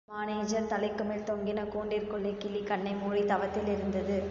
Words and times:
Manager 0.09 0.67
தலைக்குமேல் 0.67 1.25
தொங்கின 1.25 1.59
கூண்டிற்குள்ளே 1.67 2.31
கிளி 2.37 2.61
கண்ணை 2.63 2.93
மூடி 2.95 3.21
தவத்தில் 3.25 3.67
இருந்தது. 3.67 4.17